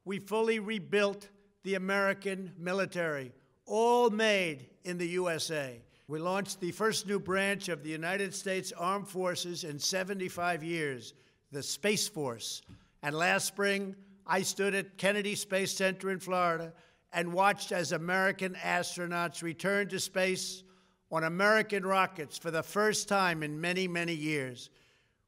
we 0.04 0.18
fully 0.18 0.58
rebuilt 0.58 1.28
the 1.62 1.74
American 1.74 2.52
military, 2.58 3.32
all 3.66 4.10
made 4.10 4.66
in 4.84 4.98
the 4.98 5.08
USA. 5.08 5.80
We 6.06 6.18
launched 6.18 6.60
the 6.60 6.72
first 6.72 7.06
new 7.06 7.18
branch 7.18 7.68
of 7.68 7.82
the 7.82 7.90
United 7.90 8.34
States 8.34 8.72
Armed 8.72 9.08
Forces 9.08 9.64
in 9.64 9.78
75 9.78 10.64
years, 10.64 11.12
the 11.52 11.62
Space 11.62 12.08
Force. 12.08 12.62
And 13.02 13.14
last 13.14 13.46
spring, 13.46 13.94
I 14.28 14.42
stood 14.42 14.74
at 14.74 14.98
Kennedy 14.98 15.34
Space 15.34 15.72
Center 15.72 16.10
in 16.10 16.20
Florida 16.20 16.74
and 17.14 17.32
watched 17.32 17.72
as 17.72 17.92
American 17.92 18.54
astronauts 18.54 19.42
returned 19.42 19.88
to 19.90 19.98
space 19.98 20.62
on 21.10 21.24
American 21.24 21.86
rockets 21.86 22.36
for 22.36 22.50
the 22.50 22.62
first 22.62 23.08
time 23.08 23.42
in 23.42 23.58
many, 23.58 23.88
many 23.88 24.12
years. 24.12 24.68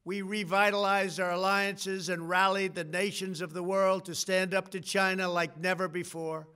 We 0.05 0.21
revitalized 0.21 1.19
our 1.19 1.33
alliances 1.33 2.11
and 2.11 2.29
rallied 2.29 2.75
the 2.75 2.85
nations 2.85 3.41
of 3.41 3.55
the 3.55 3.63
world 3.63 4.05
to 4.05 4.15
stand 4.15 4.53
up 4.53 4.71
to 4.71 4.81
China 4.81 5.29
like 5.29 5.59
never 5.59 5.89
before. 5.89 6.47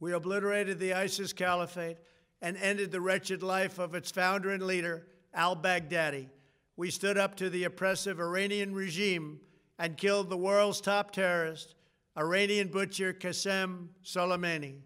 We 0.00 0.12
obliterated 0.12 0.80
the 0.80 0.94
ISIS 0.94 1.32
caliphate 1.32 1.98
and 2.42 2.56
ended 2.56 2.90
the 2.90 3.00
wretched 3.00 3.42
life 3.44 3.78
of 3.78 3.94
its 3.94 4.10
founder 4.10 4.50
and 4.50 4.64
leader, 4.64 5.06
al 5.32 5.54
Baghdadi. 5.54 6.28
We 6.76 6.90
stood 6.90 7.16
up 7.16 7.36
to 7.36 7.48
the 7.48 7.64
oppressive 7.64 8.18
Iranian 8.18 8.74
regime 8.74 9.40
and 9.78 9.96
killed 9.96 10.28
the 10.28 10.36
world's 10.36 10.80
top 10.80 11.12
terrorist, 11.12 11.74
Iranian 12.16 12.68
butcher 12.68 13.12
Qasem 13.12 13.88
Soleimani. 14.04 14.76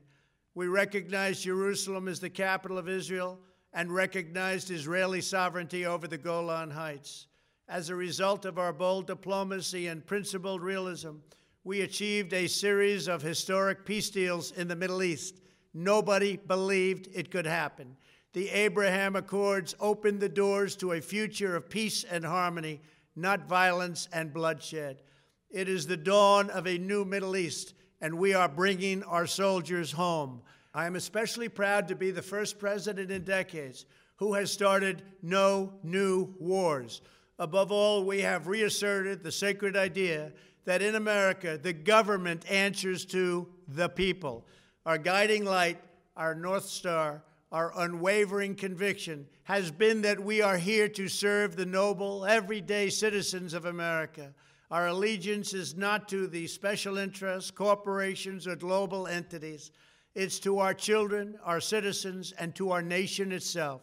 We 0.55 0.67
recognized 0.67 1.43
Jerusalem 1.43 2.09
as 2.09 2.21
the 2.21 2.31
capital 2.31 2.79
of 2.79 2.89
Israel 2.89 3.39
and 3.75 3.93
recognized 3.93 4.71
Israeli 4.71 5.21
sovereignty 5.21 5.85
over 5.85 6.09
the 6.09 6.17
Golan 6.17 6.71
Heights. 6.71 7.27
As 7.69 7.91
a 7.91 7.95
result 7.95 8.47
of 8.47 8.59
our 8.59 8.73
bold 8.73 9.07
diplomacy 9.07 9.89
and 9.89 10.07
principled 10.07 10.63
realism, 10.63 11.17
we 11.65 11.83
achieved 11.83 12.33
a 12.33 12.47
series 12.47 13.09
of 13.09 13.21
historic 13.21 13.85
peace 13.85 14.09
deals 14.09 14.53
in 14.53 14.67
the 14.67 14.77
Middle 14.77 15.03
East. 15.03 15.39
Nobody 15.75 16.39
believed 16.39 17.11
it 17.13 17.31
could 17.31 17.47
happen. 17.47 17.95
The 18.33 18.49
Abraham 18.49 19.17
Accords 19.17 19.75
opened 19.81 20.21
the 20.21 20.31
doors 20.31 20.77
to 20.77 20.93
a 20.93 21.01
future 21.03 21.55
of 21.57 21.69
peace 21.69 22.05
and 22.05 22.25
harmony, 22.25 22.81
not 23.15 23.47
violence 23.47 24.09
and 24.15 24.33
bloodshed. 24.33 25.03
It 25.51 25.69
is 25.69 25.87
the 25.87 25.97
dawn 25.97 26.51
of 26.51 26.67
a 26.67 26.77
new 26.77 27.05
Middle 27.05 27.37
East, 27.37 27.75
and 28.01 28.19
we 28.19 28.35
are 28.35 28.49
bringing 28.49 29.03
our 29.05 29.27
soldiers 29.27 29.93
home. 29.93 30.43
I 30.75 30.87
am 30.87 30.95
especially 30.95 31.49
proud 31.49 31.89
to 31.89 31.97
be 31.97 32.11
the 32.11 32.23
first 32.23 32.59
president 32.59 33.11
in 33.11 33.25
decades 33.25 33.87
who 34.17 34.35
has 34.35 34.53
started 34.53 35.03
no 35.23 35.73
new 35.83 36.35
wars. 36.39 37.01
Above 37.39 37.73
all, 37.73 38.05
we 38.05 38.21
have 38.21 38.47
reasserted 38.47 39.23
the 39.23 39.33
sacred 39.33 39.77
idea 39.77 40.33
that 40.65 40.83
in 40.83 40.97
America, 40.97 41.59
the 41.61 41.73
government 41.73 42.45
answers 42.51 43.07
to 43.07 43.49
the 43.69 43.89
people. 43.89 44.45
Our 44.85 44.99
guiding 44.99 45.45
light, 45.45 45.81
our 46.15 46.35
North 46.35 46.67
Star, 46.67 47.23
our 47.51 47.73
unwavering 47.81 48.55
conviction 48.55 49.27
has 49.45 49.71
been 49.71 50.03
that 50.03 50.23
we 50.23 50.43
are 50.43 50.59
here 50.59 50.89
to 50.89 51.09
serve 51.09 51.57
the 51.57 51.65
noble, 51.65 52.27
everyday 52.27 52.91
citizens 52.91 53.55
of 53.55 53.65
America. 53.65 54.35
Our 54.71 54.89
allegiance 54.89 55.55
is 55.55 55.77
not 55.77 56.09
to 56.11 56.27
the 56.27 56.47
special 56.47 56.99
interests, 56.99 57.51
corporations, 57.51 58.47
or 58.47 58.57
global 58.57 59.07
entities. 59.07 59.71
It's 60.15 60.39
to 60.41 60.59
our 60.59 60.75
children, 60.75 61.39
our 61.45 61.61
citizens, 61.61 62.33
and 62.33 62.55
to 62.57 62.73
our 62.73 62.83
nation 62.83 63.33
itself. 63.33 63.83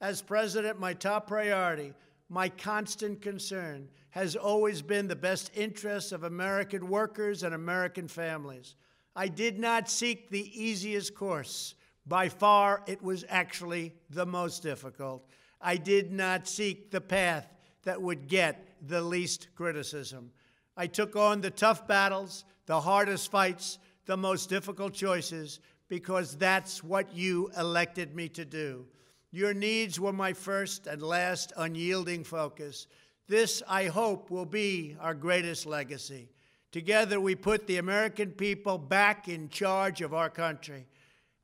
As 0.00 0.22
president, 0.22 0.80
my 0.80 0.94
top 0.94 1.26
priority 1.26 1.92
my 2.32 2.48
constant 2.48 3.20
concern 3.20 3.90
has 4.08 4.36
always 4.36 4.80
been 4.80 5.06
the 5.06 5.14
best 5.14 5.50
interests 5.54 6.12
of 6.12 6.24
American 6.24 6.88
workers 6.88 7.42
and 7.42 7.54
American 7.54 8.08
families. 8.08 8.74
I 9.14 9.28
did 9.28 9.58
not 9.58 9.90
seek 9.90 10.30
the 10.30 10.50
easiest 10.58 11.14
course. 11.14 11.74
By 12.06 12.30
far, 12.30 12.84
it 12.86 13.02
was 13.02 13.26
actually 13.28 13.92
the 14.08 14.24
most 14.24 14.62
difficult. 14.62 15.28
I 15.60 15.76
did 15.76 16.10
not 16.10 16.48
seek 16.48 16.90
the 16.90 17.02
path 17.02 17.46
that 17.82 18.00
would 18.00 18.28
get 18.28 18.66
the 18.86 19.00
least 19.00 19.48
criticism. 19.54 20.30
I 20.76 20.86
took 20.86 21.16
on 21.16 21.40
the 21.40 21.50
tough 21.50 21.86
battles, 21.86 22.44
the 22.66 22.80
hardest 22.80 23.30
fights, 23.30 23.78
the 24.06 24.16
most 24.16 24.48
difficult 24.48 24.94
choices, 24.94 25.60
because 25.88 26.36
that's 26.36 26.82
what 26.82 27.14
you 27.14 27.50
elected 27.58 28.14
me 28.14 28.28
to 28.30 28.44
do. 28.44 28.86
Your 29.30 29.54
needs 29.54 30.00
were 30.00 30.12
my 30.12 30.32
first 30.32 30.86
and 30.86 31.02
last 31.02 31.52
unyielding 31.56 32.24
focus. 32.24 32.86
This, 33.28 33.62
I 33.68 33.86
hope, 33.86 34.30
will 34.30 34.46
be 34.46 34.96
our 35.00 35.14
greatest 35.14 35.66
legacy. 35.66 36.28
Together, 36.70 37.20
we 37.20 37.34
put 37.34 37.66
the 37.66 37.76
American 37.76 38.30
people 38.30 38.78
back 38.78 39.28
in 39.28 39.48
charge 39.48 40.00
of 40.00 40.14
our 40.14 40.30
country. 40.30 40.86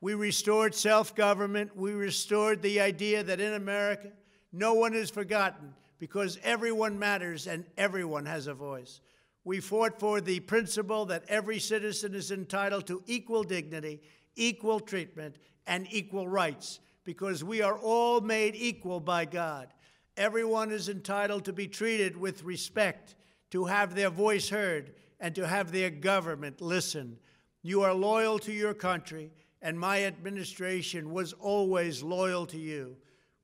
We 0.01 0.15
restored 0.15 0.75
self 0.75 1.15
government. 1.15 1.77
We 1.77 1.93
restored 1.93 2.63
the 2.63 2.81
idea 2.81 3.23
that 3.23 3.41
in 3.41 3.55
America, 3.55 4.09
no 4.53 4.75
one 4.75 4.95
is 4.95 5.11
forgotten 5.11 5.75
because 5.99 6.39
everyone 6.43 6.99
matters 6.99 7.47
and 7.47 7.65
everyone 7.77 8.27
has 8.27 8.47
a 8.47 8.55
voice. 8.55 9.01
We 9.45 9.61
fought 9.61 9.99
for 9.99 10.21
the 10.21 10.41
principle 10.41 11.07
that 11.07 11.25
every 11.29 11.59
citizen 11.59 12.15
is 12.15 12.31
entitled 12.31 12.87
to 12.89 13.03
equal 13.07 13.43
dignity, 13.43 14.03
equal 14.37 14.81
treatment, 14.81 15.37
and 15.67 15.87
equal 15.91 16.29
rights 16.29 16.81
because 17.05 17.43
we 17.43 17.63
are 17.63 17.79
all 17.79 18.21
made 18.21 18.55
equal 18.55 19.01
by 19.01 19.25
God. 19.25 19.69
Everyone 20.17 20.71
is 20.71 20.89
entitled 20.89 21.45
to 21.47 21.53
be 21.53 21.67
treated 21.67 22.17
with 22.17 22.43
respect, 22.43 23.15
to 23.51 23.65
have 23.65 23.95
their 23.95 24.11
voice 24.11 24.49
heard, 24.49 24.93
and 25.21 25.35
to 25.35 25.47
have 25.47 25.73
their 25.73 25.91
government 25.91 26.61
listen. 26.61 27.19
You 27.63 27.83
are 27.83 27.95
loyal 27.95 28.39
to 28.41 28.53
your 28.53 28.75
country, 28.75 29.31
and 29.63 29.79
my 29.79 30.05
administration 30.05 31.11
was 31.11 31.33
always 31.33 32.03
loyal 32.03 32.47
to 32.47 32.59
you. 32.59 32.97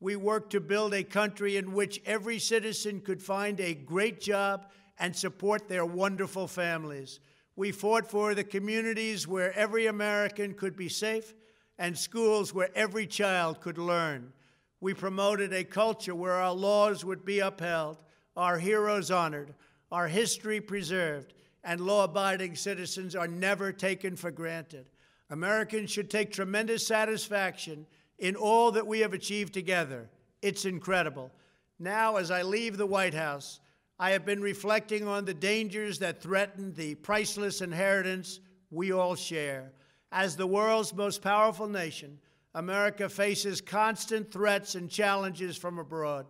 We 0.04 0.16
worked 0.16 0.50
to 0.50 0.60
build 0.60 0.92
a 0.92 1.02
country 1.02 1.56
in 1.56 1.72
which 1.72 2.02
every 2.04 2.38
citizen 2.38 3.00
could 3.00 3.22
find 3.22 3.58
a 3.58 3.72
great 3.72 4.20
job 4.20 4.66
and 4.98 5.16
support 5.16 5.66
their 5.66 5.86
wonderful 5.86 6.46
families. 6.46 7.20
We 7.56 7.72
fought 7.72 8.10
for 8.10 8.34
the 8.34 8.44
communities 8.44 9.26
where 9.26 9.54
every 9.54 9.86
American 9.86 10.52
could 10.52 10.76
be 10.76 10.90
safe 10.90 11.32
and 11.78 11.96
schools 11.96 12.52
where 12.52 12.68
every 12.74 13.06
child 13.06 13.62
could 13.62 13.78
learn. 13.78 14.34
We 14.78 14.92
promoted 14.92 15.54
a 15.54 15.64
culture 15.64 16.14
where 16.14 16.34
our 16.34 16.52
laws 16.52 17.02
would 17.02 17.24
be 17.24 17.38
upheld, 17.38 17.96
our 18.36 18.58
heroes 18.58 19.10
honored, 19.10 19.54
our 19.90 20.08
history 20.08 20.60
preserved, 20.60 21.32
and 21.64 21.80
law 21.80 22.04
abiding 22.04 22.56
citizens 22.56 23.16
are 23.16 23.26
never 23.26 23.72
taken 23.72 24.16
for 24.16 24.30
granted. 24.30 24.90
Americans 25.30 25.90
should 25.90 26.10
take 26.10 26.30
tremendous 26.30 26.86
satisfaction 26.86 27.86
in 28.24 28.36
all 28.36 28.72
that 28.72 28.86
we 28.86 29.00
have 29.00 29.12
achieved 29.12 29.52
together 29.52 30.08
It's 30.40 30.64
incredible. 30.64 31.30
Now, 31.78 32.16
as 32.16 32.30
I 32.30 32.40
leave 32.42 32.78
the 32.78 32.86
White 32.86 33.12
House, 33.12 33.60
I 33.98 34.10
have 34.12 34.24
been 34.24 34.40
reflecting 34.40 35.06
on 35.06 35.26
the 35.26 35.34
dangers 35.34 35.98
that 35.98 36.22
threaten 36.22 36.72
the 36.72 36.94
priceless 36.94 37.60
inheritance 37.60 38.40
we 38.70 38.92
all 38.92 39.14
share. 39.14 39.72
As 40.10 40.36
the 40.36 40.46
world's 40.46 40.94
most 40.94 41.20
powerful 41.20 41.68
nation, 41.68 42.18
America 42.54 43.10
faces 43.10 43.60
constant 43.60 44.32
threats 44.32 44.74
and 44.74 44.90
challenges 44.90 45.58
from 45.58 45.78
abroad. 45.78 46.26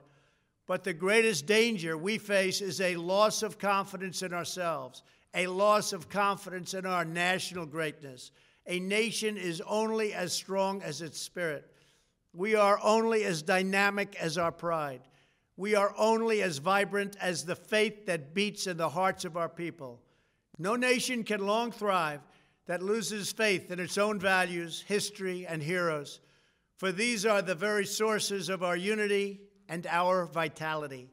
But 0.66 0.82
the 0.82 0.94
greatest 0.94 1.46
danger 1.46 1.96
we 1.96 2.18
face 2.18 2.60
is 2.60 2.80
a 2.80 2.96
loss 2.96 3.42
of 3.44 3.58
confidence 3.58 4.22
in 4.22 4.32
ourselves, 4.32 5.04
a 5.32 5.46
loss 5.46 5.92
of 5.92 6.08
confidence 6.08 6.74
in 6.74 6.86
our 6.86 7.04
national 7.04 7.66
greatness. 7.66 8.32
A 8.66 8.80
nation 8.80 9.36
is 9.36 9.60
only 9.60 10.12
as 10.12 10.32
strong 10.32 10.82
as 10.82 11.00
its 11.00 11.20
spirit. 11.20 11.70
We 12.34 12.56
are 12.56 12.80
only 12.82 13.24
as 13.24 13.42
dynamic 13.42 14.16
as 14.16 14.36
our 14.36 14.50
pride. 14.50 15.02
We 15.56 15.76
are 15.76 15.94
only 15.96 16.42
as 16.42 16.58
vibrant 16.58 17.16
as 17.20 17.44
the 17.44 17.54
faith 17.54 18.06
that 18.06 18.34
beats 18.34 18.66
in 18.66 18.76
the 18.76 18.88
hearts 18.88 19.24
of 19.24 19.36
our 19.36 19.48
people. 19.48 20.00
No 20.58 20.74
nation 20.74 21.22
can 21.22 21.46
long 21.46 21.70
thrive 21.70 22.20
that 22.66 22.82
loses 22.82 23.30
faith 23.30 23.70
in 23.70 23.78
its 23.78 23.98
own 23.98 24.18
values, 24.18 24.82
history, 24.86 25.46
and 25.46 25.62
heroes, 25.62 26.20
for 26.76 26.90
these 26.90 27.24
are 27.24 27.40
the 27.40 27.54
very 27.54 27.86
sources 27.86 28.48
of 28.48 28.64
our 28.64 28.76
unity 28.76 29.40
and 29.68 29.86
our 29.86 30.26
vitality. 30.26 31.08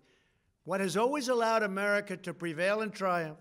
What 0.64 0.82
has 0.82 0.98
always 0.98 1.30
allowed 1.30 1.62
America 1.62 2.18
to 2.18 2.34
prevail 2.34 2.82
and 2.82 2.92
triumph 2.92 3.40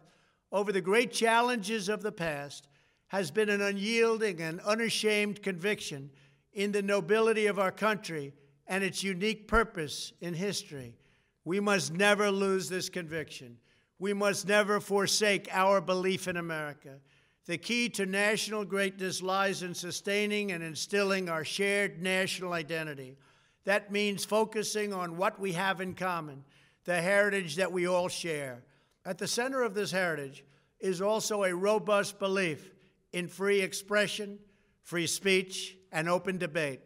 over 0.53 0.71
the 0.71 0.81
great 0.81 1.13
challenges 1.13 1.89
of 1.89 2.03
the 2.03 2.13
past 2.13 2.69
has 3.09 3.31
been 3.31 3.49
an 3.49 3.61
unyielding 3.61 4.41
and 4.41 4.61
unashamed 4.61 5.43
conviction 5.43 6.11
in 6.53 6.73
the 6.73 6.83
nobility 6.83 7.47
of 7.47 7.59
our 7.59 7.73
country 7.73 8.33
and 8.67 8.85
its 8.85 9.03
unique 9.03 9.49
purpose 9.49 10.13
in 10.21 10.35
history. 10.35 10.97
We 11.45 11.61
must 11.61 11.93
never 11.93 12.31
lose 12.31 12.69
this 12.69 12.89
conviction. 12.89 13.59
We 13.99 14.13
must 14.13 14.47
never 14.47 14.81
forsake 14.81 15.49
our 15.53 15.81
belief 15.81 16.29
in 16.29 16.37
America. 16.37 17.01
The 17.47 17.59
key 17.59 17.89
to 17.91 18.07
national 18.07 18.65
greatness 18.65 19.23
lies 19.23 19.63
in 19.63 19.75
sustaining 19.75 20.53
and 20.53 20.63
instilling 20.63 21.29
our 21.29 21.45
shared 21.45 22.01
national 22.01 22.53
identity. 22.53 23.17
That 23.65 23.91
means 23.91 24.25
focusing 24.25 24.93
on 24.93 25.17
what 25.17 25.41
we 25.41 25.53
have 25.53 25.81
in 25.81 25.95
common, 25.95 26.45
the 26.85 27.01
heritage 27.01 27.57
that 27.57 27.73
we 27.73 27.87
all 27.87 28.09
share. 28.09 28.63
At 29.05 29.19
the 29.19 29.27
center 29.27 29.63
of 29.63 29.75
this 29.75 29.91
heritage 29.91 30.45
is 30.79 31.01
also 31.01 31.45
a 31.45 31.55
robust 31.55 32.19
belief 32.19 32.73
in 33.13 33.29
free 33.29 33.61
expression, 33.61 34.39
free 34.83 35.07
speech, 35.07 35.77
and 35.93 36.09
open 36.09 36.39
debate. 36.39 36.81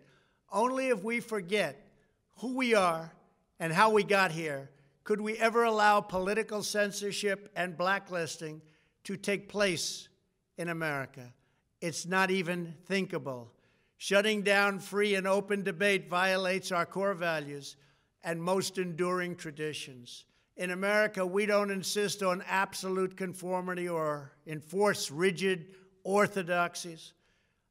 Only 0.53 0.89
if 0.89 1.03
we 1.03 1.21
forget 1.21 1.89
who 2.37 2.57
we 2.57 2.75
are 2.75 3.13
and 3.59 3.73
how 3.73 3.91
we 3.91 4.05
got 4.05 4.31
here 4.31 4.71
could 5.05 5.21
we 5.21 5.37
ever 5.37 5.65
allow 5.65 6.01
political 6.01 6.63
censorship 6.63 7.51
and 7.55 7.77
blacklisting 7.77 8.63
to 9.05 9.17
take 9.17 9.49
place 9.49 10.09
in 10.57 10.71
America. 10.71 11.33
It's 11.81 12.07
not 12.07 12.31
even 12.31 12.75
thinkable. 12.87 13.53
Shutting 13.99 14.43
down 14.43 14.79
free 14.79 15.15
and 15.15 15.27
open 15.27 15.63
debate 15.63 16.09
violates 16.09 16.73
our 16.73 16.87
core 16.87 17.15
values 17.15 17.77
and 18.23 18.43
most 18.43 18.79
enduring 18.79 19.37
traditions. 19.37 20.25
In 20.57 20.71
America, 20.71 21.27
we 21.27 21.47
don't 21.47 21.71
insist 21.71 22.23
on 22.23 22.43
absolute 22.49 23.17
conformity 23.17 23.89
or 23.89 24.33
enforce 24.47 25.11
rigid 25.11 25.75
orthodoxies 26.05 27.14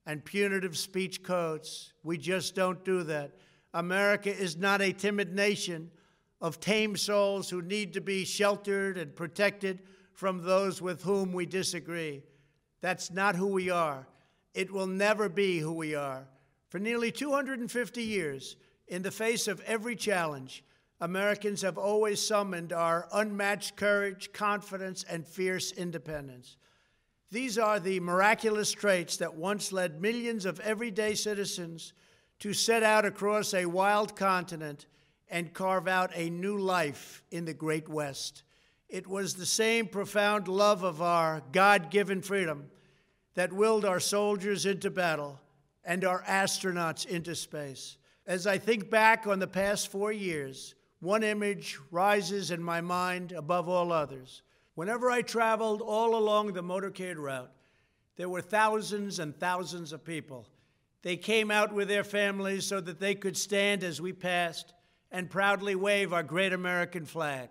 and 0.06 0.24
punitive 0.24 0.78
speech 0.78 1.24
codes. 1.24 1.94
We 2.04 2.18
just 2.18 2.56
don't 2.56 2.84
do 2.84 3.04
that. 3.04 3.32
America 3.74 4.36
is 4.36 4.58
not 4.58 4.82
a 4.82 4.94
timid 4.94 5.34
nation 5.34 5.90
of 6.42 6.60
tame 6.60 6.96
souls 6.98 7.50
who 7.50 7.62
need 7.62 7.94
to 7.94 8.02
be 8.02 8.26
sheltered 8.26 8.98
and 8.98 9.16
protected 9.16 9.80
from 10.12 10.44
those 10.44 10.82
with 10.82 11.04
whom 11.04 11.34
we 11.34 11.46
disagree. 11.46 12.24
That's 12.82 13.12
not 13.12 13.36
who 13.36 13.48
we 13.48 13.70
are. 13.70 14.08
It 14.54 14.72
will 14.72 14.88
never 14.88 15.30
be 15.30 15.60
who 15.60 15.74
we 15.74 15.96
are. 15.96 16.28
For 16.70 16.80
nearly 16.80 17.12
250 17.12 18.04
years, 18.04 18.58
in 18.88 19.02
the 19.02 19.12
face 19.12 19.48
of 19.48 19.62
every 19.62 19.96
challenge, 19.96 20.63
Americans 21.00 21.62
have 21.62 21.78
always 21.78 22.26
summoned 22.26 22.74
our 22.74 23.08
unmatched 23.13 23.76
courage, 23.76 24.32
confidence, 24.34 25.04
and 25.04 25.26
fierce 25.26 25.72
independence. 25.72 26.58
These 27.34 27.58
are 27.58 27.80
the 27.80 28.00
miraculous 28.00 28.72
traits 28.72 29.17
that 29.17 29.34
once 29.34 29.72
led 29.72 30.00
millions 30.00 30.46
of 30.46 30.60
everyday 30.60 31.15
citizens 31.15 31.93
to 32.38 32.54
set 32.54 32.84
out 32.84 33.06
across 33.06 33.56
a 33.56 33.65
wild 33.65 34.15
continent 34.15 34.86
and 35.32 35.52
carve 35.52 35.88
out 35.88 36.12
a 36.13 36.30
new 36.30 36.60
life 36.60 37.24
in 37.32 37.46
the 37.46 37.54
Great 37.56 37.89
West. 37.89 38.43
It 38.88 39.08
was 39.08 39.34
the 39.34 39.48
same 39.48 39.88
profound 39.88 40.48
love 40.48 40.84
of 40.84 41.02
our 41.02 41.41
God 41.52 41.89
given 41.89 42.22
freedom 42.22 42.69
that 43.34 43.52
willed 43.52 43.84
our 43.84 44.00
soldiers 44.00 44.67
into 44.67 44.91
battle 44.91 45.41
and 45.84 46.06
our 46.06 46.22
astronauts 46.26 47.04
into 47.04 47.34
space. 47.34 47.98
As 48.28 48.46
I 48.46 48.60
think 48.60 48.91
back 48.91 49.26
on 49.26 49.39
the 49.39 49.48
past 49.48 49.88
four 49.88 50.12
years, 50.12 50.76
one 51.00 51.24
image 51.24 51.80
rises 51.89 52.52
in 52.52 52.62
my 52.62 52.82
mind 52.82 53.32
above 53.32 53.67
all 53.67 53.91
others. 53.91 54.43
Whenever 54.76 55.12
I 55.12 55.22
traveled 55.22 55.82
all 55.82 56.16
along 56.16 56.54
the 56.54 56.64
motorcade 56.64 57.18
route, 57.18 57.52
there 58.16 58.30
were 58.30 58.42
thousands 58.42 59.20
and 59.20 59.38
thousands 59.38 59.94
of 59.94 60.04
people. 60.04 60.48
They 61.02 61.18
came 61.18 61.52
out 61.52 61.74
with 61.74 61.88
their 61.88 62.04
families 62.04 62.66
so 62.66 62.80
that 62.82 63.00
they 63.00 63.14
could 63.14 63.38
stand 63.38 63.84
as 63.84 64.02
we 64.02 64.14
passed 64.14 64.74
and 65.12 65.30
proudly 65.30 65.76
wave 65.76 66.14
our 66.14 66.24
great 66.24 66.54
American 66.54 67.06
flag. 67.06 67.50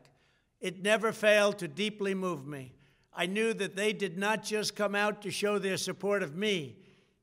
It 0.61 0.83
never 0.83 1.13
failed 1.13 1.59
to 1.59 1.69
deeply 1.69 2.15
move 2.15 2.47
me. 2.47 2.73
I 3.15 3.27
knew 3.27 3.53
that 3.55 3.77
they 3.77 3.93
did 3.93 4.17
not 4.17 4.43
just 4.43 4.75
come 4.75 4.95
out 4.95 5.23
to 5.23 5.31
show 5.31 5.59
their 5.59 5.77
support 5.77 6.23
of 6.23 6.35
me, 6.35 6.77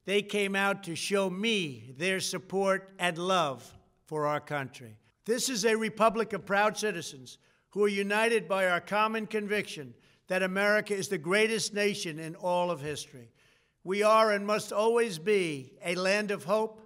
they 0.05 0.21
came 0.21 0.55
out 0.55 0.83
to 0.83 0.95
show 0.95 1.29
me 1.29 1.93
their 1.97 2.19
support 2.19 2.91
and 2.99 3.17
love 3.17 3.71
for 4.05 4.25
our 4.25 4.39
country. 4.39 4.97
This 5.25 5.49
is 5.49 5.65
a 5.65 5.75
republic 5.75 6.33
of 6.33 6.45
proud 6.45 6.77
citizens 6.77 7.37
who 7.71 7.83
are 7.83 7.89
united 7.89 8.47
by 8.47 8.67
our 8.67 8.81
common 8.81 9.27
conviction 9.27 9.93
that 10.27 10.43
America 10.43 10.93
is 10.93 11.07
the 11.07 11.17
greatest 11.17 11.73
nation 11.73 12.19
in 12.19 12.35
all 12.35 12.71
of 12.71 12.81
history. 12.81 13.31
We 13.83 14.03
are 14.03 14.31
and 14.31 14.45
must 14.45 14.71
always 14.71 15.17
be 15.17 15.73
a 15.83 15.95
land 15.95 16.31
of 16.31 16.43
hope, 16.43 16.81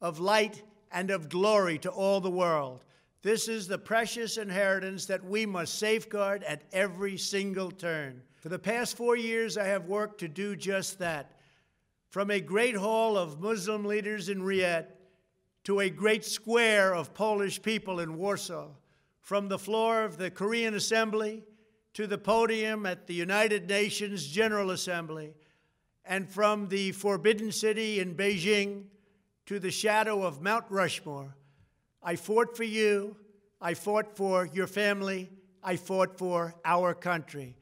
of 0.00 0.20
light, 0.20 0.62
and 0.92 1.10
of 1.10 1.28
glory 1.28 1.78
to 1.78 1.90
all 1.90 2.20
the 2.20 2.30
world. 2.30 2.84
This 3.22 3.48
is 3.48 3.66
the 3.66 3.78
precious 3.78 4.36
inheritance 4.36 5.06
that 5.06 5.24
we 5.24 5.46
must 5.46 5.78
safeguard 5.78 6.42
at 6.44 6.62
every 6.72 7.16
single 7.16 7.70
turn. 7.70 8.20
For 8.36 8.50
the 8.50 8.58
past 8.58 8.98
four 8.98 9.16
years, 9.16 9.56
I 9.56 9.64
have 9.64 9.86
worked 9.86 10.20
to 10.20 10.28
do 10.28 10.54
just 10.54 10.98
that. 10.98 11.32
From 12.10 12.30
a 12.30 12.40
great 12.40 12.76
hall 12.76 13.16
of 13.16 13.40
Muslim 13.40 13.86
leaders 13.86 14.28
in 14.28 14.42
Riyadh 14.42 14.86
to 15.64 15.80
a 15.80 15.88
great 15.88 16.24
square 16.24 16.94
of 16.94 17.14
Polish 17.14 17.62
people 17.62 18.00
in 18.00 18.18
Warsaw, 18.18 18.68
from 19.24 19.48
the 19.48 19.58
floor 19.58 20.04
of 20.04 20.18
the 20.18 20.30
Korean 20.30 20.74
Assembly 20.74 21.42
to 21.94 22.06
the 22.06 22.18
podium 22.18 22.84
at 22.84 23.06
the 23.06 23.14
United 23.14 23.66
Nations 23.66 24.26
General 24.26 24.70
Assembly, 24.70 25.32
and 26.04 26.28
from 26.28 26.68
the 26.68 26.92
Forbidden 26.92 27.50
City 27.50 28.00
in 28.00 28.14
Beijing 28.14 28.84
to 29.46 29.58
the 29.58 29.70
shadow 29.70 30.22
of 30.22 30.42
Mount 30.42 30.66
Rushmore. 30.68 31.34
I 32.02 32.16
fought 32.16 32.54
for 32.54 32.64
you, 32.64 33.16
I 33.62 33.72
fought 33.72 34.14
for 34.14 34.44
your 34.52 34.66
family, 34.66 35.30
I 35.62 35.76
fought 35.76 36.18
for 36.18 36.54
our 36.62 36.92
country. 36.92 37.56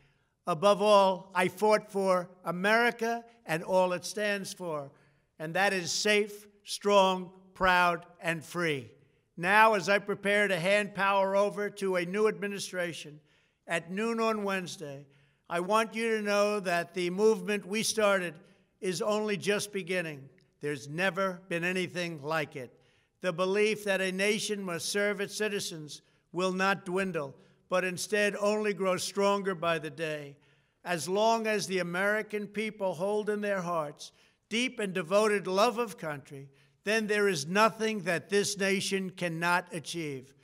Above 0.49 0.83
all, 0.83 1.31
I 1.33 1.47
fought 1.47 1.93
for 1.93 2.29
America 2.45 3.25
and 3.47 3.63
all 3.63 3.93
it 3.93 4.05
stands 4.05 4.53
for, 4.53 4.91
and 5.39 5.55
that 5.55 5.73
is 5.73 5.93
safe, 5.93 6.49
strong, 6.65 7.31
proud, 7.55 8.05
and 8.21 8.43
free. 8.45 8.91
Now, 9.37 9.75
as 9.75 9.89
I 9.89 9.99
prepare 9.99 10.49
to 10.49 10.59
hand 10.59 10.95
power 10.95 11.35
over 11.35 11.71
to 11.71 11.97
a 11.97 12.05
new 12.05 12.29
administration 12.29 13.21
at 13.67 13.91
noon 13.91 14.21
on 14.21 14.45
Wednesday, 14.45 15.07
I 15.49 15.61
want 15.61 15.95
you 15.95 16.17
to 16.17 16.23
know 16.23 16.61
that 16.61 16.95
the 16.95 17.11
movement 17.11 17.67
we 17.67 17.83
started 17.83 18.35
is 18.81 19.01
only 19.01 19.37
just 19.37 19.73
beginning. 19.73 20.29
There's 20.61 20.89
never 20.89 21.41
been 21.49 21.65
anything 21.65 22.23
like 22.23 22.57
it. 22.57 22.73
The 23.21 23.33
belief 23.33 23.85
that 23.85 24.01
a 24.01 24.13
nation 24.13 24.63
must 24.63 24.89
serve 24.89 25.21
its 25.21 25.35
citizens 25.37 26.03
will 26.33 26.53
not 26.53 26.85
dwindle, 26.85 27.35
but 27.69 27.85
instead 27.85 28.37
only 28.37 28.75
grow 28.75 28.97
stronger 28.97 29.55
by 29.55 29.79
the 29.79 29.91
day. 29.91 30.37
As 30.85 31.09
long 31.09 31.47
as 31.47 31.67
the 31.67 31.79
American 31.79 32.47
people 32.47 32.95
hold 32.95 33.31
in 33.31 33.41
their 33.41 33.61
hearts 33.61 34.13
deep 34.49 34.79
and 34.81 34.93
devoted 34.93 35.47
love 35.47 35.79
of 35.79 35.97
country, 35.97 36.49
then 36.85 37.07
there 37.07 37.29
is 37.29 37.47
nothing 37.47 38.01
that 38.03 38.29
this 38.29 38.59
nation 38.59 39.11
cannot 39.11 39.67
achieve. 39.73 40.35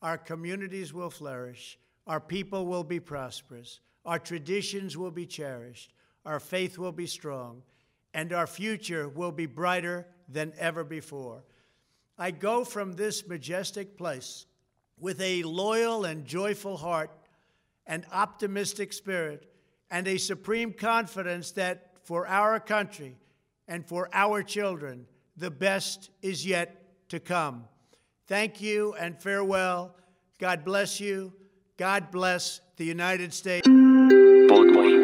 Our 0.00 0.18
communities 0.18 0.92
will 0.92 1.10
flourish, 1.10 1.78
our 2.06 2.20
people 2.20 2.66
will 2.66 2.84
be 2.84 3.00
prosperous, 3.00 3.80
our 4.04 4.18
traditions 4.18 4.96
will 4.96 5.10
be 5.10 5.26
cherished, 5.26 5.92
our 6.24 6.40
faith 6.40 6.78
will 6.78 6.92
be 6.92 7.06
strong, 7.06 7.62
and 8.14 8.32
our 8.32 8.46
future 8.46 9.08
will 9.08 9.32
be 9.32 9.46
brighter 9.46 10.06
than 10.28 10.52
ever 10.58 10.82
before. 10.84 11.44
I 12.18 12.30
go 12.30 12.64
from 12.64 12.92
this 12.92 13.26
majestic 13.26 13.96
place 13.96 14.46
with 14.98 15.20
a 15.20 15.42
loyal 15.42 16.04
and 16.04 16.24
joyful 16.24 16.76
heart, 16.76 17.10
an 17.86 18.04
optimistic 18.12 18.92
spirit, 18.92 19.52
and 19.90 20.06
a 20.08 20.18
supreme 20.18 20.72
confidence 20.72 21.52
that 21.52 21.92
for 22.02 22.26
our 22.26 22.58
country 22.58 23.16
and 23.68 23.86
for 23.86 24.08
our 24.12 24.42
children, 24.42 25.06
the 25.36 25.50
best 25.50 26.10
is 26.22 26.46
yet 26.46 27.08
to 27.08 27.20
come. 27.20 27.64
Thank 28.26 28.60
you 28.60 28.94
and 28.94 29.20
farewell. 29.20 29.96
God 30.38 30.64
bless 30.64 31.00
you. 31.00 31.32
God 31.76 32.10
bless 32.10 32.60
the 32.76 32.84
United 32.84 33.32
States. 33.32 33.66
Broadway. 33.66 35.01